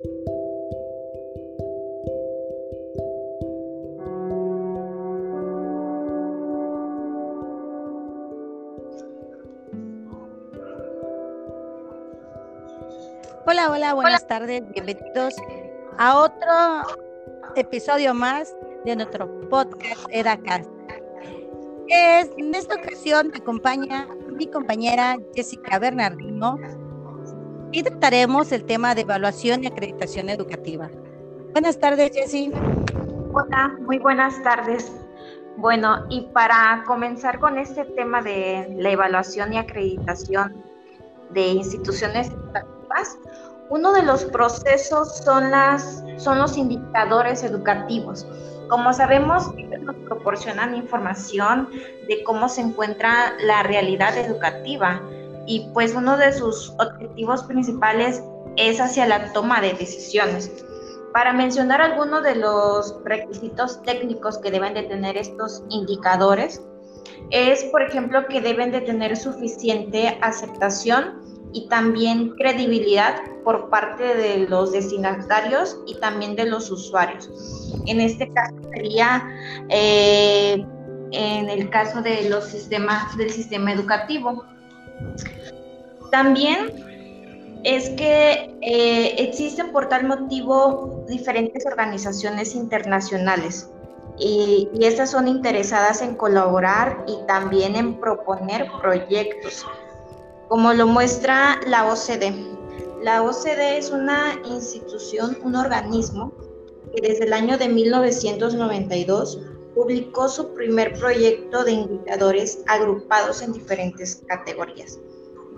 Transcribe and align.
Hola, 0.00 0.12
hola, 13.70 13.94
buenas 13.94 14.26
tardes, 14.28 14.62
bienvenidos 14.70 15.34
a 15.98 16.16
otro 16.16 16.46
episodio 17.56 18.14
más 18.14 18.54
de 18.84 18.94
nuestro 18.94 19.28
podcast 19.48 20.06
EDACAST. 20.10 20.70
Es, 21.88 22.30
en 22.36 22.54
esta 22.54 22.76
ocasión 22.76 23.30
me 23.32 23.38
acompaña 23.38 24.06
mi 24.28 24.46
compañera 24.46 25.18
Jessica 25.34 25.80
Bernardino 25.80 26.56
y 27.72 27.82
trataremos 27.82 28.52
el 28.52 28.64
tema 28.64 28.94
de 28.94 29.02
evaluación 29.02 29.64
y 29.64 29.66
acreditación 29.66 30.28
educativa. 30.28 30.88
Buenas 31.52 31.78
tardes, 31.78 32.12
Jessie. 32.14 32.52
Hola, 33.32 33.76
muy 33.80 33.98
buenas 33.98 34.42
tardes. 34.42 34.90
Bueno, 35.56 36.06
y 36.08 36.22
para 36.32 36.84
comenzar 36.86 37.40
con 37.40 37.58
este 37.58 37.84
tema 37.84 38.22
de 38.22 38.74
la 38.78 38.90
evaluación 38.90 39.52
y 39.52 39.58
acreditación 39.58 40.62
de 41.30 41.48
instituciones 41.48 42.28
educativas, 42.28 43.18
uno 43.68 43.92
de 43.92 44.02
los 44.02 44.24
procesos 44.26 45.18
son, 45.18 45.50
las, 45.50 46.02
son 46.16 46.38
los 46.38 46.56
indicadores 46.56 47.42
educativos. 47.42 48.26
Como 48.68 48.92
sabemos, 48.92 49.52
nos 49.80 49.96
proporcionan 49.96 50.74
información 50.74 51.68
de 52.06 52.22
cómo 52.24 52.48
se 52.48 52.62
encuentra 52.62 53.34
la 53.40 53.62
realidad 53.62 54.16
educativa 54.16 55.02
y 55.48 55.70
pues 55.72 55.94
uno 55.94 56.16
de 56.16 56.32
sus 56.32 56.70
objetivos 56.78 57.42
principales 57.44 58.22
es 58.56 58.80
hacia 58.80 59.06
la 59.06 59.32
toma 59.32 59.60
de 59.60 59.72
decisiones. 59.72 60.52
Para 61.12 61.32
mencionar 61.32 61.80
algunos 61.80 62.22
de 62.22 62.36
los 62.36 62.94
requisitos 63.04 63.82
técnicos 63.82 64.38
que 64.38 64.50
deben 64.50 64.74
de 64.74 64.82
tener 64.82 65.16
estos 65.16 65.64
indicadores, 65.70 66.62
es 67.30 67.64
por 67.64 67.82
ejemplo 67.82 68.26
que 68.28 68.42
deben 68.42 68.70
de 68.70 68.82
tener 68.82 69.16
suficiente 69.16 70.18
aceptación 70.20 71.22
y 71.54 71.66
también 71.68 72.34
credibilidad 72.36 73.16
por 73.42 73.70
parte 73.70 74.04
de 74.14 74.46
los 74.48 74.72
destinatarios 74.72 75.78
y 75.86 75.98
también 75.98 76.36
de 76.36 76.44
los 76.44 76.70
usuarios. 76.70 77.30
En 77.86 78.02
este 78.02 78.30
caso 78.34 78.54
sería 78.74 79.26
eh, 79.70 80.62
en 81.12 81.48
el 81.48 81.70
caso 81.70 82.02
de 82.02 82.28
los 82.28 82.44
sistemas 82.44 83.16
del 83.16 83.30
sistema 83.30 83.72
educativo. 83.72 84.44
También 86.10 87.60
es 87.64 87.90
que 87.90 88.56
eh, 88.62 89.14
existen 89.18 89.72
por 89.72 89.88
tal 89.88 90.06
motivo 90.06 91.04
diferentes 91.08 91.66
organizaciones 91.66 92.54
internacionales 92.54 93.68
y, 94.18 94.68
y 94.74 94.84
estas 94.84 95.10
son 95.10 95.28
interesadas 95.28 96.02
en 96.02 96.14
colaborar 96.14 97.04
y 97.06 97.26
también 97.26 97.76
en 97.76 98.00
proponer 98.00 98.68
proyectos 98.80 99.66
como 100.48 100.72
lo 100.72 100.86
muestra 100.86 101.60
la 101.66 101.92
OCDE. 101.92 102.34
La 103.02 103.22
OCDE 103.22 103.78
es 103.78 103.90
una 103.90 104.40
institución, 104.44 105.38
un 105.44 105.54
organismo 105.54 106.32
que 106.94 107.06
desde 107.06 107.26
el 107.26 107.34
año 107.34 107.58
de 107.58 107.68
1992 107.68 109.40
publicó 109.74 110.28
su 110.28 110.54
primer 110.54 110.98
proyecto 110.98 111.64
de 111.64 111.72
indicadores 111.72 112.60
agrupados 112.66 113.42
en 113.42 113.52
diferentes 113.52 114.22
categorías. 114.26 114.98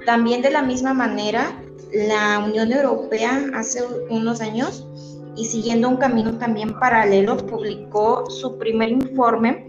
También 0.06 0.42
de 0.42 0.50
la 0.50 0.62
misma 0.62 0.94
manera, 0.94 1.62
la 1.92 2.38
Unión 2.38 2.72
Europea 2.72 3.42
hace 3.54 3.82
unos 4.08 4.40
años 4.40 4.86
y 5.36 5.44
siguiendo 5.44 5.88
un 5.88 5.96
camino 5.96 6.38
también 6.38 6.78
paralelo 6.78 7.36
publicó 7.36 8.28
su 8.30 8.58
primer 8.58 8.90
informe 8.90 9.66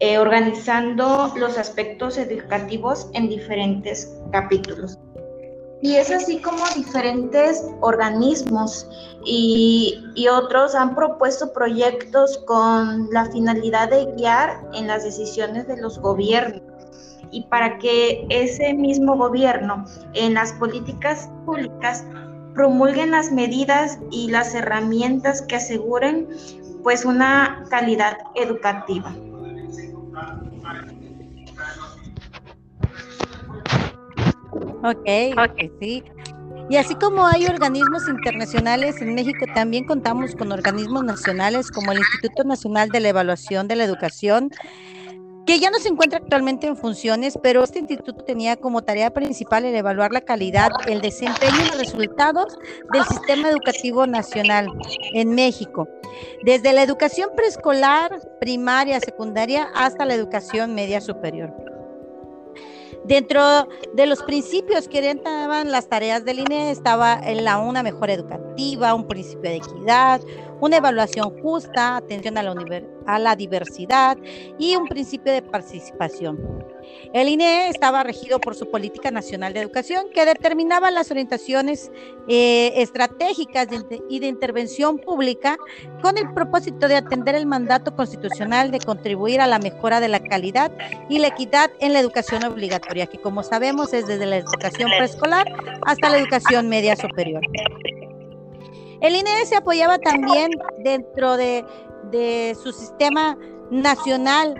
eh, 0.00 0.18
organizando 0.18 1.32
los 1.36 1.56
aspectos 1.58 2.18
educativos 2.18 3.08
en 3.12 3.28
diferentes 3.28 4.12
capítulos. 4.32 4.98
Y 5.82 5.96
es 5.96 6.10
así 6.10 6.40
como 6.40 6.64
diferentes 6.74 7.62
organismos 7.80 8.88
y, 9.24 10.02
y, 10.14 10.28
otros 10.28 10.74
han 10.74 10.94
propuesto 10.94 11.52
proyectos 11.52 12.38
con 12.46 13.10
la 13.12 13.26
finalidad 13.26 13.90
de 13.90 14.06
guiar 14.16 14.62
en 14.72 14.86
las 14.86 15.04
decisiones 15.04 15.68
de 15.68 15.76
los 15.76 15.98
gobiernos 15.98 16.73
y 17.30 17.44
para 17.44 17.78
que 17.78 18.26
ese 18.30 18.74
mismo 18.74 19.16
gobierno 19.16 19.84
en 20.14 20.34
las 20.34 20.52
políticas 20.54 21.30
públicas 21.44 22.04
promulguen 22.54 23.10
las 23.10 23.32
medidas 23.32 23.98
y 24.10 24.30
las 24.30 24.54
herramientas 24.54 25.42
que 25.42 25.56
aseguren 25.56 26.28
pues 26.82 27.04
una 27.04 27.64
calidad 27.70 28.18
educativa. 28.34 29.14
Ok, 34.82 35.08
ok, 35.38 35.72
sí. 35.80 36.04
Y 36.68 36.76
así 36.76 36.94
como 36.94 37.26
hay 37.26 37.46
organismos 37.46 38.08
internacionales, 38.08 39.00
en 39.02 39.14
México 39.14 39.44
también 39.54 39.84
contamos 39.84 40.34
con 40.34 40.50
organismos 40.52 41.04
nacionales 41.04 41.70
como 41.70 41.92
el 41.92 41.98
Instituto 41.98 42.44
Nacional 42.44 42.88
de 42.88 43.00
la 43.00 43.08
Evaluación 43.08 43.68
de 43.68 43.76
la 43.76 43.84
Educación, 43.84 44.50
que 45.46 45.58
ya 45.60 45.70
no 45.70 45.78
se 45.78 45.88
encuentra 45.88 46.18
actualmente 46.18 46.66
en 46.66 46.76
funciones, 46.76 47.38
pero 47.42 47.62
este 47.62 47.78
instituto 47.78 48.24
tenía 48.24 48.56
como 48.56 48.82
tarea 48.82 49.10
principal 49.10 49.64
el 49.64 49.74
evaluar 49.74 50.12
la 50.12 50.22
calidad, 50.22 50.70
el 50.86 51.00
desempeño 51.00 51.56
y 51.62 51.68
los 51.68 51.78
resultados 51.78 52.58
del 52.92 53.04
sistema 53.04 53.50
educativo 53.50 54.06
nacional 54.06 54.68
en 55.12 55.34
México, 55.34 55.88
desde 56.44 56.72
la 56.72 56.82
educación 56.82 57.30
preescolar, 57.36 58.20
primaria, 58.40 59.00
secundaria, 59.00 59.68
hasta 59.74 60.04
la 60.04 60.14
educación 60.14 60.74
media 60.74 61.00
superior. 61.00 61.52
Dentro 63.04 63.68
de 63.92 64.06
los 64.06 64.22
principios 64.22 64.88
que 64.88 64.96
orientaban 64.96 65.70
las 65.70 65.88
tareas 65.88 66.24
del 66.24 66.38
INE 66.38 66.70
estaba 66.70 67.20
la 67.20 67.58
una 67.58 67.82
mejor 67.82 68.08
educativa, 68.08 68.94
un 68.94 69.06
principio 69.06 69.50
de 69.50 69.56
equidad, 69.56 70.22
una 70.64 70.78
evaluación 70.78 71.42
justa, 71.42 71.96
atención 71.96 72.38
a 72.38 72.42
la, 72.42 72.54
a 73.04 73.18
la 73.18 73.36
diversidad 73.36 74.16
y 74.58 74.76
un 74.76 74.88
principio 74.88 75.30
de 75.30 75.42
participación. 75.42 76.64
El 77.12 77.28
INE 77.28 77.68
estaba 77.68 78.02
regido 78.02 78.40
por 78.40 78.54
su 78.54 78.70
política 78.70 79.10
nacional 79.10 79.52
de 79.52 79.60
educación 79.60 80.06
que 80.14 80.24
determinaba 80.24 80.90
las 80.90 81.10
orientaciones 81.10 81.92
eh, 82.28 82.72
estratégicas 82.76 83.68
y 84.08 84.20
de 84.20 84.26
intervención 84.26 84.98
pública 84.98 85.58
con 86.00 86.16
el 86.16 86.32
propósito 86.32 86.88
de 86.88 86.96
atender 86.96 87.34
el 87.34 87.44
mandato 87.44 87.94
constitucional 87.94 88.70
de 88.70 88.78
contribuir 88.78 89.42
a 89.42 89.46
la 89.46 89.58
mejora 89.58 90.00
de 90.00 90.08
la 90.08 90.20
calidad 90.20 90.72
y 91.10 91.18
la 91.18 91.28
equidad 91.28 91.72
en 91.80 91.92
la 91.92 92.00
educación 92.00 92.42
obligatoria, 92.42 93.06
que 93.06 93.18
como 93.18 93.42
sabemos 93.42 93.92
es 93.92 94.06
desde 94.06 94.24
la 94.24 94.38
educación 94.38 94.90
preescolar 94.96 95.46
hasta 95.82 96.08
la 96.08 96.16
educación 96.16 96.70
media 96.70 96.96
superior. 96.96 97.42
El 99.00 99.16
INE 99.16 99.46
se 99.46 99.56
apoyaba 99.56 99.98
también 99.98 100.50
dentro 100.78 101.36
de, 101.36 101.64
su 102.62 102.72
sistema 102.72 103.36
nacional 103.70 104.54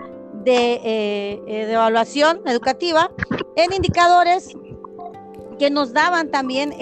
de, 0.45 0.81
eh, 0.83 1.43
de, 1.47 1.73
evaluación 1.73 2.41
educativa 2.47 3.11
en 3.55 3.73
indicadores 3.73 4.57
que 5.59 5.71
nos 5.71 5.93
daban 5.93 6.31
también 6.31 6.75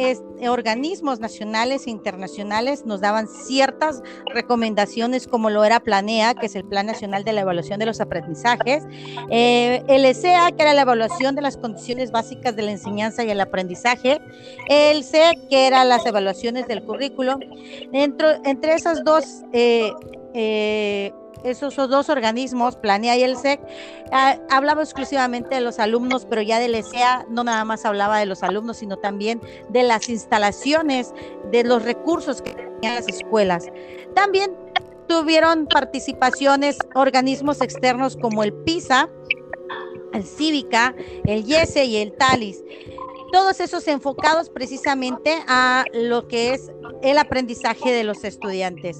organismos 0.48 1.20
nacionales 1.20 1.86
e 1.86 1.90
internacionales, 1.90 2.84
nos 2.86 3.00
daban 3.00 3.28
ciertas 3.28 4.02
recomendaciones 4.26 5.26
como 5.26 5.50
lo 5.50 5.64
era 5.64 5.80
Planea, 5.80 6.34
que 6.34 6.46
es 6.46 6.56
el 6.56 6.64
Plan 6.64 6.86
Nacional 6.86 7.24
de 7.24 7.32
la 7.32 7.42
Evaluación 7.42 7.78
de 7.78 7.86
los 7.86 8.00
Aprendizajes, 8.00 8.84
eh, 9.30 9.82
el 9.88 10.04
ESEA, 10.04 10.52
que 10.52 10.62
era 10.62 10.74
la 10.74 10.82
evaluación 10.82 11.34
de 11.34 11.42
las 11.42 11.56
condiciones 11.56 12.10
básicas 12.10 12.56
de 12.56 12.62
la 12.62 12.72
enseñanza 12.72 13.24
y 13.24 13.30
el 13.30 13.40
aprendizaje, 13.40 14.20
el 14.68 15.04
CEC, 15.04 15.48
que 15.48 15.66
era 15.66 15.84
las 15.84 16.04
evaluaciones 16.06 16.66
del 16.66 16.82
currículo. 16.82 17.38
Entre, 17.92 18.74
esas 18.74 19.04
dos 19.04 19.42
eh, 19.52 19.92
eh, 20.34 21.12
esos 21.44 21.76
dos 21.76 22.08
organismos, 22.08 22.76
Planea 22.76 23.16
y 23.16 23.22
el 23.22 23.36
SEC, 23.36 23.60
ah, 24.12 24.38
hablaba 24.50 24.82
exclusivamente 24.82 25.54
de 25.54 25.60
los 25.60 25.78
alumnos, 25.78 26.26
pero 26.28 26.42
ya 26.42 26.58
del 26.58 26.74
ESEA 26.74 27.26
no 27.28 27.44
nada 27.44 27.64
más 27.64 27.84
hablaba 27.84 28.18
de 28.18 28.26
los 28.26 28.42
alumnos, 28.42 28.78
sino 28.78 28.96
también 28.96 29.40
de 29.68 29.82
las 29.82 30.08
instalaciones, 30.08 31.12
de 31.50 31.64
los 31.64 31.82
recursos 31.82 32.42
que 32.42 32.52
tenían 32.52 32.94
las 32.94 33.08
escuelas. 33.08 33.68
También 34.14 34.52
tuvieron 35.08 35.66
participaciones 35.66 36.78
organismos 36.94 37.60
externos 37.60 38.16
como 38.16 38.44
el 38.44 38.52
PISA, 38.52 39.08
el 40.12 40.24
Cívica, 40.24 40.94
el 41.24 41.44
YESE 41.44 41.84
y 41.84 41.96
el 41.96 42.12
TALIS 42.12 42.62
todos 43.32 43.60
esos 43.60 43.88
enfocados 43.88 44.50
precisamente 44.50 45.42
a 45.48 45.86
lo 45.94 46.28
que 46.28 46.52
es 46.52 46.70
el 47.02 47.16
aprendizaje 47.16 47.90
de 47.90 48.04
los 48.04 48.24
estudiantes. 48.24 48.98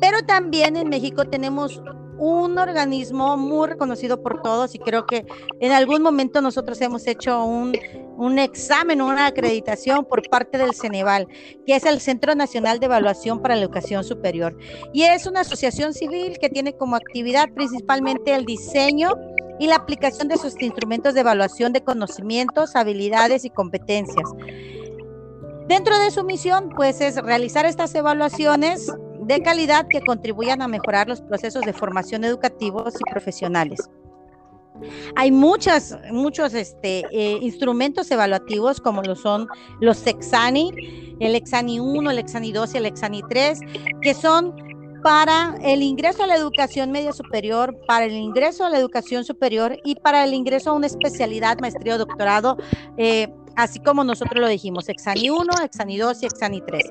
Pero 0.00 0.22
también 0.22 0.76
en 0.76 0.88
México 0.88 1.24
tenemos 1.24 1.82
un 2.18 2.58
organismo 2.58 3.36
muy 3.36 3.68
reconocido 3.68 4.22
por 4.22 4.42
todos 4.42 4.74
y 4.74 4.78
creo 4.78 5.06
que 5.06 5.24
en 5.60 5.72
algún 5.72 6.02
momento 6.02 6.42
nosotros 6.42 6.80
hemos 6.80 7.06
hecho 7.06 7.44
un 7.44 7.72
un 8.20 8.38
examen, 8.38 9.00
una 9.00 9.26
acreditación 9.26 10.04
por 10.04 10.28
parte 10.28 10.58
del 10.58 10.74
Ceneval, 10.74 11.26
que 11.66 11.74
es 11.74 11.86
el 11.86 12.00
Centro 12.00 12.34
Nacional 12.34 12.78
de 12.78 12.84
Evaluación 12.84 13.40
para 13.40 13.56
la 13.56 13.62
Educación 13.62 14.04
Superior. 14.04 14.54
Y 14.92 15.04
es 15.04 15.26
una 15.26 15.40
asociación 15.40 15.94
civil 15.94 16.36
que 16.38 16.50
tiene 16.50 16.76
como 16.76 16.96
actividad 16.96 17.48
principalmente 17.54 18.34
el 18.34 18.44
diseño 18.44 19.14
y 19.58 19.68
la 19.68 19.76
aplicación 19.76 20.28
de 20.28 20.36
sus 20.36 20.60
instrumentos 20.60 21.14
de 21.14 21.20
evaluación 21.20 21.72
de 21.72 21.82
conocimientos, 21.82 22.76
habilidades 22.76 23.46
y 23.46 23.50
competencias. 23.50 24.28
Dentro 25.66 25.98
de 25.98 26.10
su 26.10 26.22
misión, 26.22 26.68
pues 26.76 27.00
es 27.00 27.16
realizar 27.16 27.64
estas 27.64 27.94
evaluaciones 27.94 28.92
de 29.30 29.42
calidad 29.42 29.86
que 29.86 30.00
contribuyan 30.00 30.60
a 30.60 30.66
mejorar 30.66 31.08
los 31.08 31.20
procesos 31.20 31.62
de 31.62 31.72
formación 31.72 32.24
educativos 32.24 32.94
y 32.94 33.10
profesionales. 33.10 33.88
Hay 35.14 35.30
muchas, 35.30 35.96
muchos 36.10 36.52
este, 36.54 37.04
eh, 37.12 37.38
instrumentos 37.40 38.10
evaluativos 38.10 38.80
como 38.80 39.02
lo 39.02 39.14
son 39.14 39.46
los 39.80 40.04
Exani, 40.06 41.16
el 41.20 41.36
Exani 41.36 41.78
1, 41.78 42.10
el 42.10 42.18
Exani 42.18 42.50
2 42.50 42.74
y 42.74 42.76
el 42.78 42.86
Exani 42.86 43.22
3, 43.28 43.60
que 44.02 44.14
son 44.14 44.54
para 45.02 45.56
el 45.62 45.82
ingreso 45.82 46.24
a 46.24 46.26
la 46.26 46.34
educación 46.34 46.90
media 46.90 47.12
superior, 47.12 47.78
para 47.86 48.06
el 48.06 48.12
ingreso 48.12 48.64
a 48.64 48.68
la 48.68 48.78
educación 48.78 49.24
superior 49.24 49.78
y 49.84 49.94
para 49.94 50.24
el 50.24 50.34
ingreso 50.34 50.70
a 50.70 50.72
una 50.72 50.86
especialidad, 50.86 51.58
maestría 51.60 51.94
o 51.94 51.98
doctorado, 51.98 52.56
eh, 52.96 53.28
así 53.62 53.78
como 53.80 54.04
nosotros 54.04 54.40
lo 54.40 54.48
dijimos, 54.48 54.88
Exani 54.88 55.30
1, 55.30 55.44
Exani 55.64 55.98
2 55.98 56.22
y 56.22 56.26
Exani 56.26 56.60
3. 56.60 56.90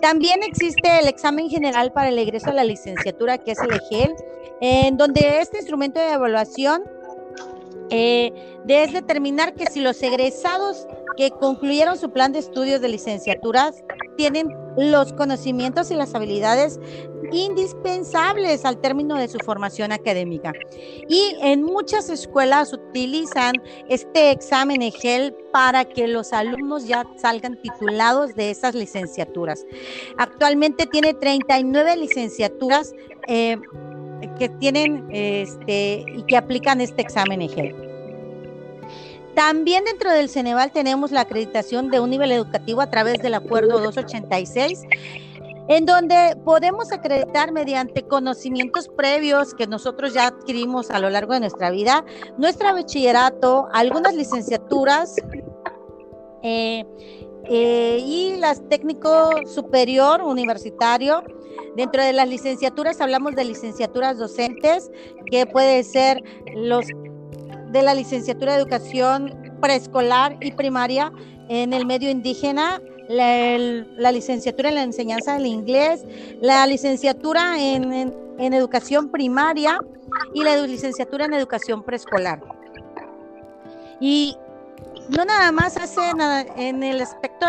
También 0.00 0.42
existe 0.42 1.00
el 1.00 1.08
examen 1.08 1.48
general 1.50 1.92
para 1.92 2.08
el 2.08 2.18
ingreso 2.18 2.50
a 2.50 2.54
la 2.54 2.64
licenciatura, 2.64 3.38
que 3.38 3.52
es 3.52 3.58
el 3.58 3.72
EGEL, 3.72 4.14
en 4.60 4.96
donde 4.96 5.40
este 5.40 5.58
instrumento 5.58 6.00
de 6.00 6.12
evaluación 6.12 6.82
eh, 7.90 8.32
es 8.66 8.92
determinar 8.92 9.54
que 9.54 9.66
si 9.66 9.80
los 9.80 10.02
egresados 10.02 10.86
que 11.16 11.30
concluyeron 11.30 11.98
su 11.98 12.10
plan 12.10 12.32
de 12.32 12.38
estudios 12.40 12.80
de 12.80 12.88
licenciaturas 12.88 13.82
tienen 14.16 14.48
los 14.76 15.12
conocimientos 15.12 15.90
y 15.90 15.94
las 15.94 16.14
habilidades 16.14 16.80
indispensables 17.32 18.64
al 18.64 18.78
término 18.78 19.16
de 19.16 19.28
su 19.28 19.38
formación 19.38 19.92
académica. 19.92 20.52
Y 21.08 21.36
en 21.40 21.62
muchas 21.62 22.10
escuelas 22.10 22.72
utilizan 22.72 23.54
este 23.88 24.30
examen 24.30 24.82
EGEL 24.82 25.34
para 25.52 25.84
que 25.84 26.08
los 26.08 26.32
alumnos 26.32 26.86
ya 26.86 27.04
salgan 27.16 27.60
titulados 27.60 28.34
de 28.34 28.50
esas 28.50 28.74
licenciaturas. 28.74 29.64
Actualmente 30.18 30.86
tiene 30.86 31.14
39 31.14 31.96
licenciaturas 31.96 32.92
eh, 33.26 33.58
que 34.38 34.48
tienen 34.48 35.06
este, 35.10 36.04
y 36.14 36.22
que 36.24 36.36
aplican 36.36 36.80
este 36.80 37.02
examen 37.02 37.42
EGEL. 37.42 37.83
También 39.34 39.84
dentro 39.84 40.12
del 40.12 40.28
Ceneval 40.28 40.70
tenemos 40.72 41.10
la 41.10 41.22
acreditación 41.22 41.90
de 41.90 42.00
un 42.00 42.10
nivel 42.10 42.30
educativo 42.32 42.80
a 42.80 42.90
través 42.90 43.20
del 43.20 43.34
acuerdo 43.34 43.80
286 43.80 44.82
en 45.68 45.86
donde 45.86 46.36
podemos 46.44 46.92
acreditar 46.92 47.52
mediante 47.52 48.02
conocimientos 48.02 48.88
previos 48.88 49.54
que 49.54 49.66
nosotros 49.66 50.12
ya 50.12 50.26
adquirimos 50.26 50.90
a 50.90 50.98
lo 50.98 51.08
largo 51.08 51.32
de 51.32 51.40
nuestra 51.40 51.70
vida, 51.70 52.04
nuestro 52.36 52.72
bachillerato, 52.72 53.68
algunas 53.72 54.14
licenciaturas 54.14 55.16
eh, 56.42 56.84
eh, 57.48 57.98
y 58.04 58.36
las 58.36 58.66
técnico 58.68 59.30
superior 59.46 60.22
universitario. 60.22 61.22
Dentro 61.76 62.02
de 62.02 62.12
las 62.12 62.28
licenciaturas 62.28 63.00
hablamos 63.00 63.34
de 63.34 63.44
licenciaturas 63.44 64.18
docentes, 64.18 64.90
que 65.30 65.46
puede 65.46 65.82
ser 65.82 66.22
los 66.54 66.86
de 67.74 67.82
la 67.82 67.92
licenciatura 67.92 68.54
de 68.54 68.62
educación 68.62 69.52
preescolar 69.60 70.36
y 70.40 70.52
primaria 70.52 71.12
en 71.48 71.72
el 71.72 71.84
medio 71.86 72.08
indígena, 72.08 72.80
la, 73.08 74.12
licenciatura 74.12 74.68
en 74.68 74.76
la 74.76 74.84
enseñanza 74.84 75.34
del 75.34 75.46
inglés, 75.46 76.04
la 76.40 76.64
licenciatura 76.68 77.60
en, 77.60 78.14
educación 78.38 79.10
primaria 79.10 79.78
y 80.32 80.44
la 80.44 80.56
licenciatura 80.58 81.24
en 81.24 81.34
educación 81.34 81.82
preescolar. 81.82 82.40
Y 84.00 84.36
no 85.08 85.24
nada 85.24 85.52
más 85.52 85.76
hacen 85.76 86.20
en 86.56 86.82
el 86.82 87.00
aspecto 87.00 87.46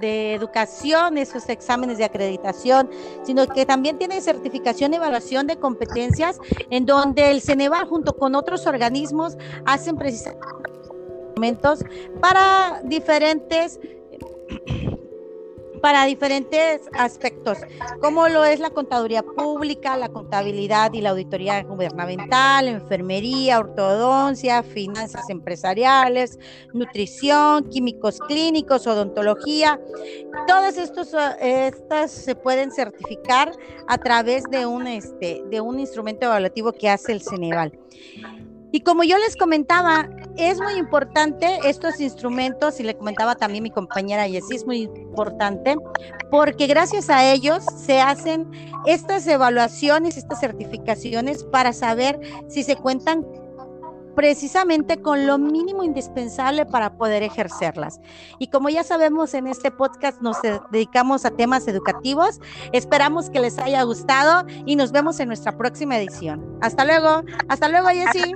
de, 0.00 0.34
educación 0.34 1.18
esos 1.18 1.48
exámenes 1.48 1.98
de 1.98 2.04
acreditación, 2.04 2.90
sino 3.24 3.46
que 3.46 3.66
también 3.66 3.98
tiene 3.98 4.20
certificación 4.20 4.92
y 4.92 4.96
evaluación 4.96 5.46
de 5.46 5.56
competencias 5.56 6.38
en 6.70 6.86
donde 6.86 7.30
el 7.30 7.40
Ceneval 7.40 7.86
junto 7.86 8.16
con 8.16 8.34
otros 8.34 8.66
organismos 8.66 9.36
hacen 9.64 9.96
precisamente 9.96 10.46
para 12.20 12.82
diferentes 12.84 13.80
para 15.82 16.06
diferentes 16.06 16.82
aspectos, 16.92 17.58
como 18.00 18.28
lo 18.28 18.44
es 18.44 18.60
la 18.60 18.70
contaduría 18.70 19.24
pública, 19.24 19.96
la 19.96 20.08
contabilidad 20.08 20.92
y 20.92 21.00
la 21.00 21.10
auditoría 21.10 21.60
gubernamental, 21.64 22.68
enfermería, 22.68 23.58
ortodoncia, 23.58 24.62
finanzas 24.62 25.28
empresariales, 25.28 26.38
nutrición, 26.72 27.68
químicos 27.68 28.20
clínicos, 28.20 28.86
odontología. 28.86 29.80
Todas 30.46 30.78
estos, 30.78 31.14
estas 31.40 32.12
se 32.12 32.36
pueden 32.36 32.70
certificar 32.70 33.52
a 33.88 33.98
través 33.98 34.44
de 34.44 34.64
un, 34.64 34.86
este, 34.86 35.42
de 35.50 35.60
un 35.60 35.80
instrumento 35.80 36.26
evaluativo 36.26 36.72
que 36.72 36.88
hace 36.88 37.10
el 37.10 37.22
Ceneval. 37.22 37.76
Y 38.72 38.80
como 38.80 39.04
yo 39.04 39.18
les 39.18 39.36
comentaba, 39.36 40.08
es 40.36 40.58
muy 40.58 40.74
importante 40.74 41.58
estos 41.64 42.00
instrumentos, 42.00 42.80
y 42.80 42.82
le 42.82 42.96
comentaba 42.96 43.34
también 43.34 43.62
mi 43.62 43.70
compañera 43.70 44.26
Yesí, 44.26 44.56
es 44.56 44.66
muy 44.66 44.82
importante, 44.82 45.76
porque 46.30 46.66
gracias 46.66 47.10
a 47.10 47.30
ellos 47.30 47.64
se 47.76 48.00
hacen 48.00 48.50
estas 48.86 49.26
evaluaciones, 49.26 50.16
estas 50.16 50.40
certificaciones 50.40 51.44
para 51.44 51.74
saber 51.74 52.18
si 52.48 52.62
se 52.62 52.76
cuentan 52.76 53.26
precisamente 54.14 55.00
con 55.00 55.26
lo 55.26 55.38
mínimo 55.38 55.84
indispensable 55.84 56.66
para 56.66 56.96
poder 56.96 57.22
ejercerlas. 57.22 58.00
Y 58.38 58.48
como 58.48 58.68
ya 58.68 58.84
sabemos, 58.84 59.34
en 59.34 59.46
este 59.46 59.70
podcast 59.70 60.20
nos 60.20 60.36
dedicamos 60.70 61.24
a 61.24 61.30
temas 61.30 61.66
educativos. 61.68 62.40
Esperamos 62.72 63.30
que 63.30 63.40
les 63.40 63.58
haya 63.58 63.82
gustado 63.82 64.46
y 64.66 64.76
nos 64.76 64.92
vemos 64.92 65.20
en 65.20 65.28
nuestra 65.28 65.56
próxima 65.56 65.98
edición. 65.98 66.58
Hasta 66.60 66.84
luego. 66.84 67.22
Hasta 67.48 67.68
luego, 67.68 67.88
Jessy. 67.88 68.32